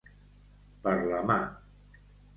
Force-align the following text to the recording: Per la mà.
Per 0.87 0.95
la 1.11 1.19
mà. 1.33 1.39